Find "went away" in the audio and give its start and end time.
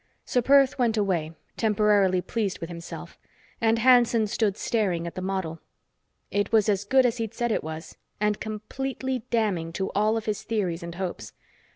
0.79-1.33